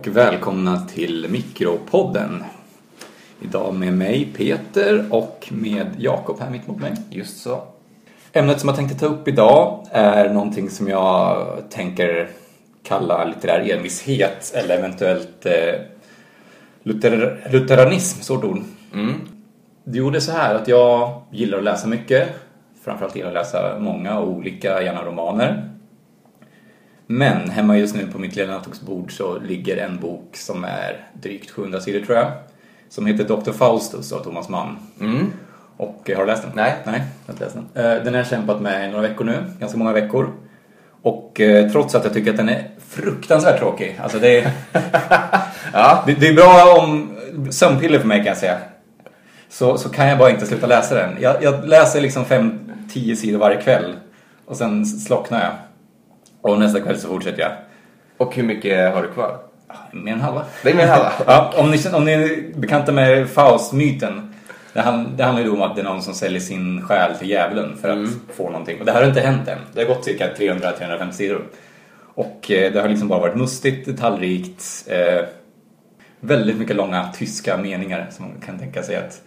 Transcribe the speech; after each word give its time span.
och 0.00 0.06
välkomna 0.06 0.80
till 0.80 1.26
Mikropodden. 1.30 2.44
Idag 3.40 3.74
med 3.74 3.92
mig 3.92 4.32
Peter 4.36 5.04
och 5.10 5.48
med 5.50 5.86
Jakob 5.98 6.40
här 6.40 6.50
mitt 6.50 6.66
mot 6.66 6.80
mig. 6.80 6.92
Just 7.10 7.42
så. 7.42 7.62
Ämnet 8.32 8.60
som 8.60 8.68
jag 8.68 8.76
tänkte 8.76 8.98
ta 8.98 9.06
upp 9.06 9.28
idag 9.28 9.86
är 9.90 10.28
någonting 10.28 10.70
som 10.70 10.88
jag 10.88 11.46
tänker 11.70 12.28
kalla 12.82 13.24
litterär 13.24 13.70
envishet 13.70 14.52
eller 14.54 14.78
eventuellt 14.78 15.46
eh, 15.46 15.80
lutter, 16.82 17.48
lutheranism, 17.50 18.22
svårt 18.22 18.44
ord. 18.44 18.58
Mm. 18.94 19.14
Det 19.84 19.98
gjorde 19.98 20.20
så 20.20 20.32
här 20.32 20.54
att 20.54 20.68
jag 20.68 21.22
gillar 21.30 21.58
att 21.58 21.64
läsa 21.64 21.88
mycket. 21.88 22.28
Framförallt 22.84 23.16
gillar 23.16 23.28
att 23.28 23.34
läsa 23.34 23.78
många 23.78 24.20
olika, 24.20 24.82
gärna 24.82 25.04
romaner. 25.04 25.70
Men 27.12 27.50
hemma 27.50 27.76
just 27.78 27.94
nu 27.94 28.06
på 28.06 28.18
mitt 28.18 28.36
lilla 28.36 28.52
nattduksbord 28.52 29.12
så 29.16 29.38
ligger 29.38 29.76
en 29.76 30.00
bok 30.00 30.36
som 30.36 30.64
är 30.64 31.06
drygt 31.12 31.50
700 31.50 31.80
sidor 31.80 32.00
tror 32.06 32.18
jag. 32.18 32.32
Som 32.88 33.06
heter 33.06 33.24
Dr. 33.24 33.52
Faustus 33.52 34.12
av 34.12 34.18
Thomas 34.24 34.48
Mann. 34.48 34.78
Mm. 35.00 35.26
Och 35.76 36.10
eh, 36.10 36.16
har 36.16 36.24
du 36.24 36.30
läst 36.30 36.42
den? 36.42 36.52
Nej. 36.54 36.74
Nej, 36.84 36.94
jag 37.26 37.26
har 37.26 37.32
inte 37.34 37.44
läst 37.44 37.56
den. 37.74 37.84
Eh, 37.84 38.04
Den 38.04 38.14
har 38.14 38.20
jag 38.20 38.26
kämpat 38.26 38.60
med 38.60 38.88
i 38.88 38.92
några 38.92 39.08
veckor 39.08 39.24
nu, 39.24 39.44
ganska 39.60 39.78
många 39.78 39.92
veckor. 39.92 40.32
Och 41.02 41.40
eh, 41.40 41.70
trots 41.70 41.94
att 41.94 42.04
jag 42.04 42.12
tycker 42.14 42.30
att 42.30 42.36
den 42.36 42.48
är 42.48 42.68
fruktansvärt 42.88 43.58
tråkig. 43.58 43.98
Alltså 44.02 44.18
det 44.18 44.40
är, 44.40 44.50
Ja. 45.72 46.02
det, 46.06 46.12
det 46.14 46.28
är 46.28 46.34
bra 46.34 46.76
om 46.82 47.16
sömnpiller 47.50 47.98
för 47.98 48.06
mig 48.08 48.18
kan 48.18 48.26
jag 48.26 48.36
säga. 48.36 48.58
Så, 49.48 49.78
så 49.78 49.88
kan 49.88 50.08
jag 50.08 50.18
bara 50.18 50.30
inte 50.30 50.46
sluta 50.46 50.66
läsa 50.66 50.94
den. 50.94 51.16
Jag, 51.20 51.42
jag 51.42 51.68
läser 51.68 52.00
liksom 52.00 52.24
5-10 52.24 53.14
sidor 53.14 53.38
varje 53.38 53.60
kväll. 53.62 53.94
Och 54.46 54.56
sen 54.56 54.86
slocknar 54.86 55.40
jag. 55.42 55.52
Och 56.40 56.58
nästa 56.58 56.80
kväll 56.80 56.98
så 56.98 57.08
fortsätter 57.08 57.40
jag. 57.40 57.52
Och 58.16 58.34
hur 58.34 58.42
mycket 58.42 58.94
har 58.94 59.02
du 59.02 59.08
kvar? 59.08 59.38
Mer 59.92 60.12
än 60.12 60.20
halva. 60.20 60.44
Det 60.62 60.70
är 60.70 60.74
mer 60.74 60.82
än 60.82 60.88
halva. 60.88 61.12
Ja, 61.26 61.52
om, 61.56 61.70
ni, 61.70 61.78
om 61.92 62.04
ni 62.04 62.12
är 62.12 62.58
bekanta 62.58 62.92
med 62.92 63.28
Faust-myten. 63.28 64.34
Det, 64.72 64.80
hand, 64.80 65.08
det 65.16 65.24
handlar 65.24 65.42
ju 65.44 65.50
om 65.50 65.62
att 65.62 65.74
det 65.76 65.82
är 65.82 65.84
någon 65.84 66.02
som 66.02 66.14
säljer 66.14 66.40
sin 66.40 66.82
själ 66.82 67.14
till 67.14 67.30
djävulen 67.30 67.76
för 67.76 67.88
att 67.88 68.08
få 68.36 68.50
någonting. 68.50 68.80
Och 68.80 68.86
det 68.86 68.92
här 68.92 69.00
har 69.00 69.08
inte 69.08 69.20
hänt 69.20 69.48
än. 69.48 69.58
Det 69.72 69.80
har 69.80 69.88
gått 69.88 70.04
cirka 70.04 70.28
300-350 70.38 71.10
sidor. 71.10 71.42
Och 72.14 72.50
eh, 72.50 72.72
det 72.72 72.80
har 72.80 72.88
liksom 72.88 73.08
bara 73.08 73.20
varit 73.20 73.36
mustigt, 73.36 73.86
detaljrikt. 73.86 74.64
Eh, 74.86 75.24
väldigt 76.20 76.56
mycket 76.56 76.76
långa 76.76 77.12
tyska 77.12 77.56
meningar 77.56 78.06
som 78.10 78.24
man 78.24 78.40
kan 78.46 78.58
tänka 78.58 78.82
sig 78.82 78.96
att 78.96 79.20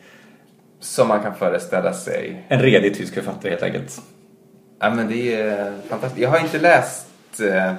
Som 0.80 1.08
man 1.08 1.24
kan 1.24 1.36
föreställa 1.36 1.94
sig. 1.94 2.46
en 2.48 2.60
redig 2.62 2.96
tysk 2.98 3.14
författare 3.14 3.50
helt 3.52 3.64
enkelt. 3.64 4.02
Ja, 4.80 4.90
men 4.90 5.08
det 5.08 5.42
är 5.42 5.74
fantastiskt. 5.90 6.22
Jag 6.22 6.30
har 6.30 6.40
inte 6.40 6.60
läst... 6.60 7.08
eh, 7.40 7.74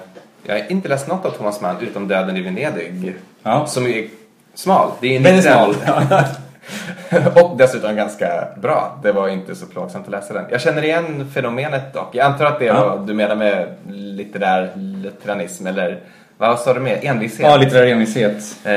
Jag 0.47 0.55
har 0.55 0.71
inte 0.71 0.87
läst 0.89 1.07
något 1.07 1.25
av 1.25 1.29
Thomas 1.31 1.61
Mann 1.61 1.75
utom 1.81 2.07
Döden 2.07 2.37
i 2.37 2.41
Venedig. 2.41 3.15
Ja. 3.43 3.65
Som 3.67 3.85
är 3.87 4.07
smal. 4.53 4.91
Det 5.01 5.15
är 5.15 5.19
Den 5.19 5.33
är 5.33 5.37
90 5.37 5.51
smal. 5.51 5.75
och 7.43 7.57
dessutom 7.57 7.95
ganska 7.95 8.47
bra. 8.61 8.99
Det 9.03 9.11
var 9.11 9.27
inte 9.29 9.55
så 9.55 9.65
plågsamt 9.65 10.05
att 10.05 10.11
läsa 10.11 10.33
den. 10.33 10.45
Jag 10.51 10.61
känner 10.61 10.83
igen 10.83 11.31
fenomenet 11.33 11.93
dock. 11.93 12.09
Jag 12.15 12.25
antar 12.25 12.45
att 12.45 12.59
det 12.59 12.65
är 12.67 12.73
Ja. 12.73 12.89
vad 12.95 13.07
du 13.07 13.13
menar 13.13 13.35
med 13.35 13.67
litterär 13.89 14.71
lutheranism 14.75 15.67
eller 15.67 15.99
vad 16.37 16.59
sa 16.59 16.73
du 16.73 16.79
mer? 16.79 16.99
Envishet? 17.01 17.39
Ja, 17.45 17.57
litterär 17.57 17.87
envishet. 17.87 18.43
eh, 18.63 18.73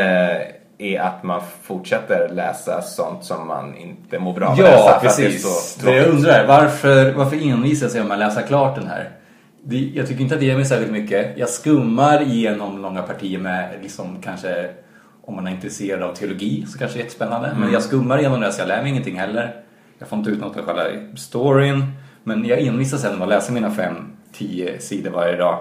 är 0.78 1.00
att 1.00 1.22
man 1.22 1.41
fortsätter 1.62 2.28
läsa 2.28 2.83
sånt 2.83 3.25
som 3.25 3.47
man 3.47 3.77
inte 3.77 4.19
mår 4.19 4.33
bra 4.33 4.47
av 4.47 4.53
att 4.53 4.59
läsa. 4.59 4.72
Ja, 4.72 4.94
att 4.94 5.00
det 5.00 5.06
är 5.06 5.27
precis. 5.27 5.75
Det 5.84 5.97
jag 5.97 6.09
undrar, 6.09 6.47
varför, 6.47 7.12
varför 7.12 7.50
envisas 7.50 7.94
jag 7.94 8.06
med 8.06 8.15
att 8.15 8.19
läsa 8.19 8.43
klart 8.43 8.75
den 8.75 8.87
här? 8.87 9.11
Det, 9.62 9.77
jag 9.77 10.06
tycker 10.06 10.22
inte 10.22 10.34
att 10.34 10.41
det 10.41 10.47
ger 10.47 10.56
mig 10.56 10.65
särskilt 10.65 10.93
mycket. 10.93 11.39
Jag 11.39 11.49
skummar 11.49 12.22
igenom 12.22 12.83
långa 12.83 13.03
partier 13.03 13.39
med 13.39 13.71
liksom 13.83 14.22
kanske 14.22 14.71
om 15.25 15.34
man 15.34 15.47
är 15.47 15.50
intresserad 15.50 16.03
av 16.03 16.15
teologi 16.15 16.66
så 16.69 16.78
kanske 16.78 16.99
det 16.99 17.00
är 17.00 17.05
jättespännande. 17.05 17.56
Men 17.59 17.72
jag 17.72 17.83
skummar 17.83 18.19
igenom 18.19 18.41
det 18.41 18.53
så 18.53 18.60
jag 18.60 18.69
lär 18.69 18.83
mig 18.83 18.91
ingenting 18.91 19.19
heller. 19.19 19.55
Jag 19.99 20.09
får 20.09 20.19
inte 20.19 20.31
ut 20.31 20.41
något 20.41 20.56
av 20.56 20.65
själva 20.65 20.83
storyn. 21.16 21.87
Men 22.25 22.45
jag 22.45 22.59
envisas 22.59 23.05
ändå 23.05 23.19
med 23.19 23.22
att 23.22 23.28
läsa 23.28 23.53
mina 23.53 23.71
fem, 23.71 23.95
tio 24.33 24.81
sidor 24.81 25.10
varje 25.10 25.37
dag. 25.37 25.59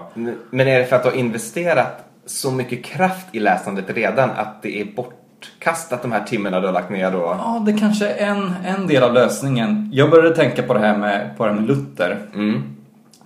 Men 0.50 0.68
är 0.68 0.78
det 0.78 0.84
för 0.84 0.96
att 0.96 1.02
du 1.02 1.08
har 1.08 1.16
investerat 1.16 2.04
så 2.30 2.50
mycket 2.50 2.84
kraft 2.84 3.26
i 3.32 3.40
läsandet 3.40 3.90
redan 3.90 4.30
att 4.30 4.62
det 4.62 4.80
är 4.80 4.84
bortkastat 4.84 6.02
de 6.02 6.12
här 6.12 6.24
timmarna 6.24 6.60
du 6.60 6.66
har 6.66 6.72
lagt 6.72 6.90
ner 6.90 7.10
då? 7.10 7.18
Ja, 7.18 7.62
det 7.66 7.72
kanske 7.72 8.08
är 8.08 8.26
en, 8.26 8.54
en 8.64 8.86
del 8.86 9.02
av 9.02 9.14
lösningen. 9.14 9.90
Jag 9.92 10.10
började 10.10 10.36
tänka 10.36 10.62
på 10.62 10.74
det 10.74 10.80
här 10.80 10.96
med, 10.96 11.36
på 11.36 11.44
det 11.44 11.52
här 11.52 11.60
med 11.60 11.68
Luther. 11.68 12.18
Mm. 12.34 12.62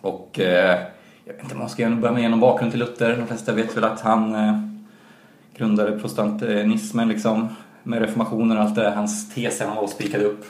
Och 0.00 0.40
eh, 0.40 0.78
jag 1.24 1.32
vet 1.32 1.42
inte 1.42 1.54
om 1.54 1.60
man 1.60 1.68
ska 1.68 1.88
börja 1.90 2.12
med 2.12 2.22
genom 2.22 2.40
bakgrund 2.40 2.72
till 2.72 2.80
Luther. 2.80 3.16
De 3.16 3.26
flesta 3.26 3.52
vet 3.52 3.76
väl 3.76 3.84
att 3.84 4.00
han 4.00 4.34
eh, 4.34 4.58
grundade 5.56 5.92
protestantismen 5.92 7.08
liksom. 7.08 7.48
Med 7.82 8.00
reformationen 8.00 8.58
och 8.58 8.64
allt 8.64 8.74
det. 8.74 8.90
Hans 8.90 9.34
teser 9.34 9.66
han 9.66 9.76
var 9.76 9.82
och 9.82 9.90
spikade 9.90 10.24
upp. 10.24 10.44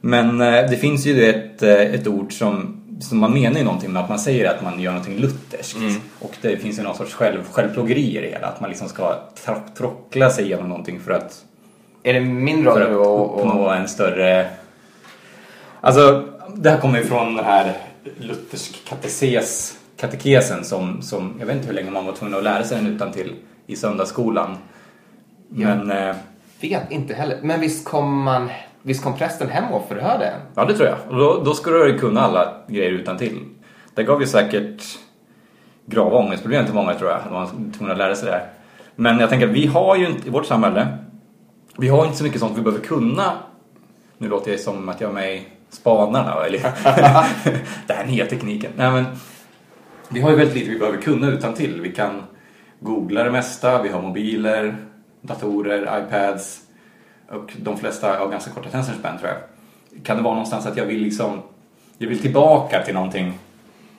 Men 0.00 0.40
eh, 0.40 0.70
det 0.70 0.76
finns 0.80 1.06
ju 1.06 1.24
ett, 1.24 1.62
eh, 1.62 1.72
ett 1.72 2.06
ord 2.06 2.32
som, 2.32 2.80
som 3.00 3.18
man 3.18 3.32
menar 3.32 3.58
ju 3.58 3.64
någonting 3.64 3.92
med 3.92 4.02
att 4.02 4.08
man 4.08 4.18
säger 4.18 4.54
att 4.54 4.62
man 4.62 4.80
gör 4.80 4.92
någonting 4.92 5.18
lutherskt. 5.18 5.76
Och 6.18 6.36
det 6.40 6.56
finns 6.56 6.78
ju 6.78 6.82
någon 6.82 6.96
sorts 6.96 7.14
själv, 7.14 7.44
självplågeri 7.50 8.16
i 8.18 8.20
det 8.20 8.28
hela. 8.30 8.46
Att 8.46 8.60
man 8.60 8.70
liksom 8.70 8.88
ska 8.88 9.18
tro- 9.44 9.62
trockla 9.76 10.30
sig 10.30 10.44
igenom 10.44 10.68
någonting 10.68 11.00
för 11.00 11.12
att 11.12 11.44
Är 12.02 12.14
det 12.14 12.20
min 12.20 12.64
roll 12.64 12.78
nu 12.78 12.84
att 12.84 12.90
att 12.90 12.96
uppnå 12.96 13.64
och, 13.64 13.76
en 13.76 13.88
större... 13.88 14.50
Alltså, 15.80 16.28
det 16.54 16.70
här 16.70 16.78
kommer 16.78 16.98
ju 16.98 17.04
från 17.04 17.34
den 17.34 17.44
här 17.44 17.76
luthersk 18.18 18.84
katekes, 18.88 19.78
katekesen 19.96 20.64
som, 20.64 21.02
som, 21.02 21.34
jag 21.38 21.46
vet 21.46 21.56
inte 21.56 21.66
hur 21.66 21.74
länge 21.74 21.90
man 21.90 22.06
var 22.06 22.12
tvungen 22.12 22.38
att 22.38 22.44
lära 22.44 22.64
sig 22.64 22.76
den 22.76 22.94
utan 22.94 23.12
till 23.12 23.34
i 23.66 23.76
söndagsskolan. 23.76 24.56
Men, 25.48 25.90
eh, 25.90 26.16
vet 26.60 26.90
inte 26.90 27.14
heller. 27.14 27.38
Men 27.42 27.60
visst 27.60 27.84
kom, 27.84 28.22
man, 28.22 28.48
visst 28.82 29.04
kom 29.04 29.16
prästen 29.16 29.48
hem 29.48 29.72
och 29.72 29.88
förhörde 29.88 30.24
en? 30.24 30.40
ja 30.54 30.64
det 30.64 30.74
tror 30.74 30.88
jag. 30.88 30.96
Och 31.08 31.16
då, 31.16 31.42
då 31.44 31.54
skulle 31.54 31.78
du 31.78 31.98
kunna 31.98 32.20
alla 32.20 32.54
grejer 32.68 32.90
utan 32.90 33.18
till. 33.18 33.44
Det 33.94 34.02
gav 34.02 34.20
ju 34.20 34.26
säkert 34.26 34.82
grava 35.86 36.18
ångestproblem 36.18 36.64
till 36.64 36.74
många 36.74 36.94
tror 36.94 37.10
jag, 37.10 37.20
man 37.30 37.40
var 37.40 37.72
tvungen 37.72 37.92
att 37.92 37.98
lära 37.98 38.14
sig 38.14 38.26
det 38.26 38.32
här. 38.32 38.50
Men 38.96 39.18
jag 39.18 39.30
tänker 39.30 39.48
att 39.48 39.54
vi 39.54 39.66
har 39.66 39.96
ju 39.96 40.06
inte, 40.06 40.28
i 40.28 40.30
vårt 40.30 40.46
samhälle, 40.46 40.86
vi 41.76 41.88
har 41.88 42.04
inte 42.04 42.18
så 42.18 42.24
mycket 42.24 42.40
sånt 42.40 42.58
vi 42.58 42.62
behöver 42.62 42.84
kunna. 42.84 43.32
Nu 44.18 44.28
låter 44.28 44.50
jag 44.50 44.60
som 44.60 44.88
att 44.88 45.00
jag 45.00 45.10
är 45.10 45.14
med 45.14 45.36
i 45.36 45.46
Spanarna, 45.70 46.44
eller 46.46 46.58
det 47.86 47.92
här 47.92 48.04
är 48.04 48.06
nya 48.06 48.26
tekniken. 48.26 48.72
Nej, 48.76 48.90
men 48.90 49.04
vi 50.08 50.20
har 50.20 50.30
ju 50.30 50.36
väldigt 50.36 50.56
lite 50.56 50.70
vi 50.70 50.78
behöver 50.78 51.00
kunna 51.00 51.28
utan 51.28 51.54
till. 51.54 51.80
Vi 51.80 51.92
kan 51.92 52.22
googla 52.80 53.24
det 53.24 53.30
mesta, 53.30 53.82
vi 53.82 53.88
har 53.88 54.02
mobiler, 54.02 54.76
datorer, 55.22 56.02
iPads 56.06 56.60
och 57.28 57.52
de 57.62 57.76
flesta 57.78 58.18
har 58.18 58.28
ganska 58.28 58.50
korta 58.50 58.68
attention 58.68 58.94
tror 59.02 59.30
jag. 59.30 59.38
Kan 60.04 60.16
det 60.16 60.22
vara 60.22 60.34
någonstans 60.34 60.66
att 60.66 60.76
jag 60.76 60.86
vill 60.86 61.00
liksom, 61.02 61.42
jag 61.98 62.08
vill 62.08 62.18
tillbaka 62.18 62.82
till 62.84 62.94
någonting 62.94 63.38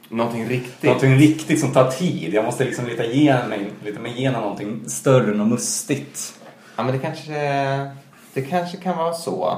Någonting 0.09 0.45
riktigt? 0.45 0.83
Någonting 0.83 1.15
riktigt 1.15 1.59
som 1.59 1.71
tar 1.73 1.91
tid. 1.91 2.33
Jag 2.33 2.45
måste 2.45 2.65
liksom 2.65 2.85
leta 2.85 3.03
mig- 3.47 3.71
leta 3.85 3.99
mig 3.99 4.11
igenom 4.17 4.41
någonting 4.41 4.89
större 4.89 5.41
och 5.41 5.47
mustigt. 5.47 6.39
Ja, 6.75 6.83
men 6.83 6.93
det 6.93 6.99
kanske, 6.99 7.33
det 8.33 8.41
kanske 8.41 8.77
kan 8.77 8.97
vara 8.97 9.13
så. 9.13 9.57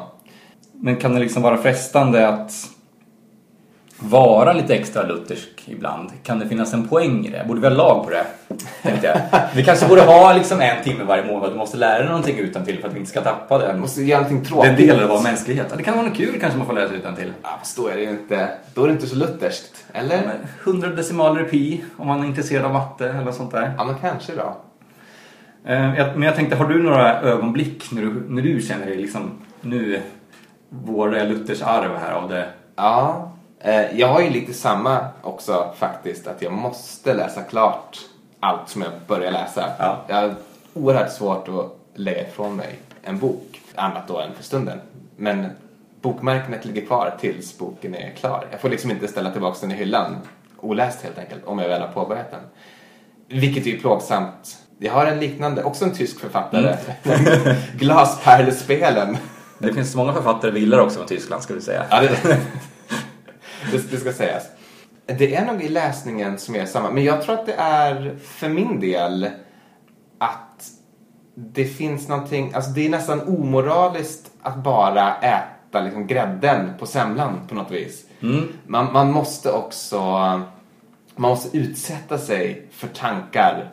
Men 0.74 0.96
kan 0.96 1.14
det 1.14 1.20
liksom 1.20 1.42
vara 1.44 1.58
frestande 1.58 2.28
att 2.28 2.52
vara 4.04 4.54
lite 4.54 4.76
extra 4.76 5.04
luthersk 5.04 5.50
ibland? 5.66 6.10
Kan 6.24 6.40
det 6.40 6.48
finnas 6.48 6.74
en 6.74 6.88
poäng 6.88 7.26
i 7.26 7.30
det? 7.30 7.46
Borde 7.48 7.62
vi 7.62 7.68
ha 7.68 7.74
lag 7.76 8.04
på 8.04 8.10
det? 8.10 8.26
Tänkte 8.82 9.08
jag. 9.08 9.40
Vi 9.56 9.64
kanske 9.66 9.88
borde 9.88 10.02
ha 10.02 10.34
liksom 10.34 10.62
en 10.62 10.84
timme 10.84 11.04
varje 11.04 11.26
månad. 11.26 11.52
Du 11.52 11.56
måste 11.58 11.78
lära 11.78 12.00
dig 12.00 12.08
någonting 12.08 12.38
utan 12.38 12.66
till 12.66 12.80
för 12.82 12.88
att 12.88 12.94
vi 12.94 13.00
inte 13.00 13.12
ska 13.12 13.22
tappa 13.22 13.58
den. 13.58 13.80
måste 13.80 14.02
göra 14.04 14.22
någonting 14.22 14.38
Den 14.38 14.46
tråkigt. 14.48 14.78
delen 14.78 15.04
av 15.04 15.10
vår 15.10 15.24
mänsklighet. 15.24 15.68
Ja, 15.70 15.76
Det 15.78 15.84
kan 15.84 15.98
vara 15.98 16.08
något 16.08 16.18
kul 16.18 16.40
kanske 16.40 16.58
man 16.58 16.68
får 16.68 16.74
lära 16.74 16.88
sig 16.88 16.98
utan 16.98 17.16
till. 17.16 17.34
Ja, 17.44 17.50
fast 17.60 17.78
då 17.78 17.88
är 17.88 17.96
det 17.96 18.02
ju 18.02 18.10
inte, 18.10 18.50
då 18.74 18.84
är 18.84 18.88
det 18.88 18.94
inte 18.94 19.08
så 19.08 19.16
lutherskt. 19.16 19.86
Eller? 19.94 20.22
100 20.64 20.90
decimaler 20.90 21.42
i 21.42 21.50
pi 21.50 21.84
om 21.98 22.08
man 22.08 22.24
är 22.24 22.28
intresserad 22.28 22.66
av 22.66 22.74
matte 22.74 23.10
eller 23.10 23.32
sånt 23.32 23.52
där. 23.52 23.74
Ja, 23.78 23.84
men 23.84 23.96
kanske 23.96 24.32
då. 24.36 24.58
Eh, 25.72 25.92
Men 26.16 26.22
jag 26.22 26.36
tänkte, 26.36 26.56
har 26.56 26.66
du 26.66 26.84
några 26.84 27.22
ögonblick 27.22 27.92
när 27.92 28.02
du, 28.02 28.24
när 28.28 28.42
du 28.42 28.62
känner 28.62 28.86
dig 28.86 28.98
liksom, 28.98 29.32
nu 29.62 30.02
vår 30.70 31.10
Luthers 31.26 31.62
arv 31.62 31.92
här 32.06 32.12
av 32.14 32.30
det? 32.30 32.46
Ja, 32.76 33.32
jag 33.94 34.08
har 34.08 34.22
ju 34.22 34.30
lite 34.30 34.54
samma 34.54 35.08
också 35.22 35.74
faktiskt. 35.78 36.28
Att 36.28 36.42
jag 36.42 36.52
måste 36.52 37.14
läsa 37.14 37.42
klart 37.42 38.00
allt 38.40 38.70
som 38.70 38.82
jag 38.82 38.92
börjar 39.08 39.32
läsa. 39.32 39.70
Ja. 39.80 39.98
Jag 40.08 40.16
har 40.16 40.36
oerhört 40.74 41.12
svårt 41.12 41.48
att 41.48 41.78
lägga 41.94 42.28
ifrån 42.28 42.56
mig 42.56 42.80
en 43.04 43.20
bok. 43.20 43.62
Annat 43.76 44.08
då 44.08 44.20
än 44.20 44.34
för 44.34 44.44
stunden. 44.44 44.80
Men 45.16 45.50
bokmärket 46.02 46.66
ligger 46.66 46.86
kvar 46.86 47.14
tills 47.20 47.58
boken 47.58 47.96
är 47.96 48.10
klar. 48.10 48.46
Jag 48.52 48.62
får 48.62 48.70
liksom 48.70 48.92
inte 48.92 49.08
ställa 49.08 49.32
tillbaka 49.32 49.58
den 49.62 49.72
i 49.72 49.76
hyllan 49.76 50.16
oläst 50.64 51.02
helt 51.02 51.18
enkelt 51.18 51.46
om 51.46 51.60
jag 51.60 51.68
väl 51.68 51.82
har 51.82 51.88
påbörjat 51.88 52.32
den. 52.32 52.40
Vilket 53.40 53.66
är 53.66 53.70
ju 53.70 53.80
plågsamt. 53.80 54.58
Jag 54.80 54.94
har 54.94 55.06
en 55.06 55.20
liknande, 55.20 55.64
också 55.64 55.86
en 55.86 55.94
tysk 55.94 56.20
författare. 56.20 56.78
Glaspärlespelen. 57.78 59.18
Det 59.58 59.74
finns 59.74 59.96
många 59.96 60.14
författare 60.14 60.52
vi 60.52 60.60
gillar 60.60 60.80
också 60.80 60.98
från 60.98 61.08
Tyskland 61.08 61.44
ska 61.44 61.54
vi 61.54 61.62
säga. 61.62 61.86
Ja, 61.90 62.02
det, 62.02 62.40
det, 63.78 63.92
det 63.92 63.98
ska 63.98 64.14
sägas. 64.14 64.44
Det 65.06 65.36
är 65.36 65.46
nog 65.46 65.64
i 65.64 65.70
läsningen 65.70 66.38
som 66.38 66.56
är 66.56 66.66
samma. 66.66 66.92
Men 66.92 67.04
jag 67.04 67.24
tror 67.24 67.36
att 67.36 67.46
det 67.46 67.54
är 67.58 68.18
för 68.24 68.50
min 68.50 68.80
del 68.80 69.30
att 70.18 70.72
det 71.36 71.66
finns 71.66 72.08
någonting, 72.08 72.54
alltså 72.54 72.72
det 72.72 72.86
är 72.86 72.90
nästan 72.90 73.22
omoraliskt 73.22 74.32
att 74.42 74.58
bara 74.58 75.16
äta 75.16 75.82
liksom 75.82 76.08
grädden 76.08 76.74
på 76.80 76.86
semlan 76.86 77.40
på 77.48 77.56
något 77.56 77.72
vis. 77.72 78.06
Man, 78.68 78.94
man 78.94 79.12
måste 79.12 79.52
också, 79.52 80.00
man 81.16 81.30
måste 81.30 81.58
utsätta 81.58 82.18
sig 82.18 82.68
för 82.72 82.88
tankar 82.88 83.72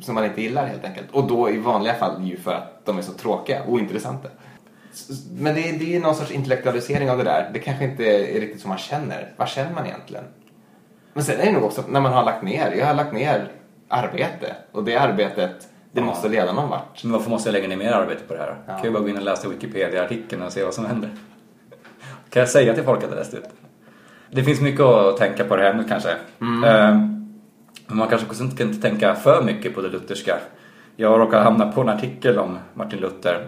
som 0.00 0.14
man 0.14 0.24
inte 0.24 0.42
gillar 0.42 0.66
helt 0.66 0.84
enkelt. 0.84 1.10
Och 1.10 1.26
då 1.26 1.50
i 1.50 1.58
vanliga 1.58 1.94
fall 1.94 2.24
ju 2.24 2.36
för 2.36 2.52
att 2.52 2.84
de 2.84 2.98
är 2.98 3.02
så 3.02 3.12
tråkiga 3.12 3.62
och 3.62 3.72
ointressanta. 3.72 4.28
Men 5.38 5.54
det, 5.54 5.68
är- 5.68 5.78
det 5.78 5.96
är 5.96 6.00
någon 6.00 6.14
sorts 6.14 6.30
intellektualisering 6.30 7.10
av 7.10 7.18
det 7.18 7.24
där. 7.24 7.50
Det 7.52 7.58
kanske 7.58 7.84
inte 7.84 8.04
är 8.04 8.40
riktigt 8.40 8.60
som 8.60 8.68
man 8.68 8.78
känner. 8.78 9.32
Vad 9.36 9.48
känner 9.48 9.72
man 9.74 9.86
egentligen? 9.86 10.24
Men 11.14 11.24
sen 11.24 11.40
är 11.40 11.44
det 11.46 11.52
nog 11.52 11.64
också 11.64 11.84
när 11.88 12.00
man 12.00 12.12
har 12.12 12.24
lagt 12.24 12.42
ner. 12.42 12.72
Jag 12.78 12.86
har 12.86 12.94
lagt 12.94 13.12
ner 13.12 13.48
arbete. 13.88 14.56
Och 14.72 14.84
det 14.84 14.96
arbetet, 14.96 15.68
det 15.92 16.00
Ja. 16.00 16.04
måste 16.06 16.28
leda 16.28 16.52
någon 16.52 16.68
vart. 16.70 17.04
Men 17.04 17.12
varför 17.12 17.30
måste 17.30 17.48
jag 17.48 17.52
lägga 17.52 17.68
ner 17.68 17.76
mer 17.76 17.92
arbete 17.92 18.22
på 18.28 18.34
det 18.34 18.40
här? 18.40 18.56
Ja. 18.66 18.72
Kan 18.74 18.84
jag 18.84 18.92
bara 18.92 19.02
gå 19.02 19.08
in 19.08 19.16
och 19.16 19.22
läsa 19.22 19.48
Wikipedia-artikeln 19.48 20.42
och 20.42 20.52
se 20.52 20.64
vad 20.64 20.74
som 20.74 20.86
händer? 20.86 21.10
Kan 22.30 22.40
jag 22.40 22.48
säga 22.48 22.74
till 22.74 22.84
folk 22.84 23.02
att 23.04 23.10
jag 23.10 23.18
läst 23.18 23.34
ut? 23.34 23.44
Det 24.30 24.44
finns 24.44 24.60
mycket 24.60 24.80
att 24.80 25.16
tänka 25.16 25.44
på 25.44 25.56
det 25.56 25.62
här 25.62 25.70
ämnet 25.70 25.88
kanske. 25.88 26.10
Eh, 26.10 26.16
Men 27.86 27.98
man 27.98 28.08
kanske 28.08 28.44
inte 28.44 28.56
kan 28.56 28.80
tänka 28.80 29.14
för 29.14 29.42
mycket 29.42 29.74
på 29.74 29.80
det 29.80 29.88
lutherska. 29.88 30.38
Jag 30.96 31.20
råkade 31.20 31.42
hamna 31.42 31.72
på 31.72 31.80
en 31.80 31.88
artikel 31.88 32.38
om 32.38 32.58
Martin 32.74 32.98
Luther 32.98 33.46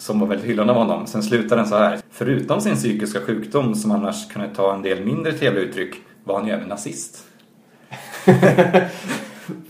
som 0.00 0.20
var 0.20 0.26
väldigt 0.26 0.48
hyllande 0.48 0.72
av 0.72 0.78
honom. 0.78 1.06
Sen 1.06 1.22
slutar 1.22 1.56
den 1.56 1.66
så 1.68 1.76
här. 1.76 1.98
Förutom 2.10 2.60
sin 2.60 2.74
psykiska 2.76 3.20
sjukdom 3.20 3.74
som 3.74 3.90
annars 3.90 4.28
kunde 4.28 4.48
ta 4.48 4.74
en 4.74 4.82
del 4.82 5.04
mindre 5.04 5.32
trevliga 5.32 5.64
uttryck 5.64 5.94
var 6.24 6.38
han 6.38 6.46
ju 6.46 6.52
även 6.52 6.68
nazist. 6.68 7.24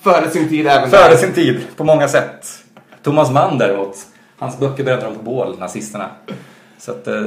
Före 0.03 0.31
sin 0.31 0.49
tid 0.49 0.67
även 0.67 0.91
Före 0.91 1.09
där. 1.09 1.17
sin 1.17 1.33
tid, 1.33 1.61
på 1.77 1.85
många 1.85 2.09
sätt. 2.09 2.47
Thomas 3.03 3.31
Mann 3.31 3.59
däremot, 3.59 3.97
hans 4.39 4.59
böcker 4.59 4.85
brände 4.85 5.05
de 5.05 5.15
på 5.15 5.23
bål, 5.23 5.59
nazisterna. 5.59 6.11
Så 6.79 6.91
att, 6.91 7.07
eh, 7.07 7.23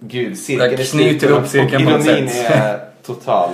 Gud, 0.00 0.38
cirkeln 0.38 0.70
Där 0.70 0.80
är 0.80 0.84
knyter 0.84 1.26
vi 1.26 1.32
upp 1.32 1.42
och 1.42 1.48
cirkeln 1.48 1.84
på 1.84 1.90
något 1.90 2.06
ironin 2.06 2.28
sätt. 2.30 2.50
är 2.50 2.80
total. 3.06 3.50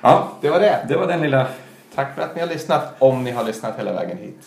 ja, 0.00 0.32
Det 0.40 0.50
var 0.50 0.60
det. 0.60 0.84
det 0.88 0.96
var 0.96 1.06
den 1.06 1.20
lilla... 1.22 1.46
Tack 1.94 2.14
för 2.14 2.22
att 2.22 2.34
ni 2.34 2.40
har 2.40 2.48
lyssnat, 2.48 2.94
om 2.98 3.24
ni 3.24 3.30
har 3.30 3.44
lyssnat 3.44 3.78
hela 3.78 3.92
vägen 3.92 4.18
hit. 4.18 4.38